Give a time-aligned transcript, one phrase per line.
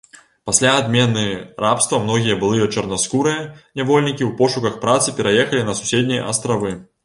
[0.49, 1.25] Пасля адмены
[1.65, 3.43] рабства многія былыя чарнаскурыя
[3.77, 6.77] нявольнікі ў пошуках працы пераехалі на суседнія астравы.